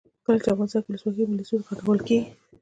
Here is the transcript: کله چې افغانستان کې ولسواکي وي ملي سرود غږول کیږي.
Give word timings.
کله 0.25 0.37
چې 0.43 0.49
افغانستان 0.51 0.81
کې 0.83 0.89
ولسواکي 0.91 1.21
وي 1.23 1.29
ملي 1.31 1.43
سرود 1.47 1.65
غږول 1.69 1.99
کیږي. 2.07 2.27